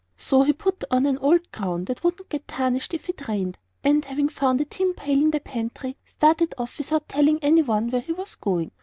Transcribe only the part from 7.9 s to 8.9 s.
where he was going.